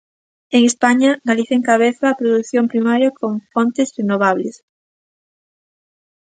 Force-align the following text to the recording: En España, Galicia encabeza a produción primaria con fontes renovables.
En 0.49 0.61
España, 0.71 1.11
Galicia 1.27 1.55
encabeza 1.59 2.05
a 2.09 2.17
produción 2.21 2.65
primaria 2.71 3.09
con 3.19 3.33
fontes 3.53 3.93
renovables. 3.97 4.55